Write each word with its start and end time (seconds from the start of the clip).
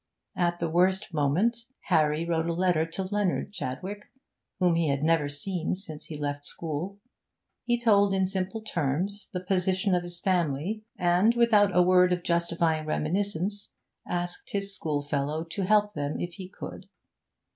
At 0.35 0.57
the 0.57 0.67
worst 0.67 1.13
moment 1.13 1.65
Harry 1.81 2.25
wrote 2.25 2.47
a 2.47 2.53
letter 2.55 2.87
to 2.87 3.03
Leonard 3.03 3.53
Chadwick, 3.53 4.05
whom 4.57 4.73
he 4.73 4.87
had 4.89 5.03
never 5.03 5.29
seen 5.29 5.75
since 5.75 6.05
he 6.05 6.17
left 6.17 6.43
school. 6.47 6.97
He 7.65 7.79
told 7.79 8.11
in 8.11 8.25
simple 8.25 8.63
terms 8.63 9.29
the 9.31 9.41
position 9.43 9.93
of 9.93 10.01
his 10.01 10.19
family, 10.19 10.83
and, 10.97 11.35
without 11.35 11.77
a 11.77 11.83
word 11.83 12.11
of 12.11 12.23
justifying 12.23 12.87
reminiscence, 12.87 13.69
asked 14.07 14.49
his 14.49 14.73
schoolfellow 14.73 15.43
to 15.51 15.65
help 15.65 15.93
them 15.93 16.19
if 16.19 16.33
he 16.33 16.49
could. 16.49 16.87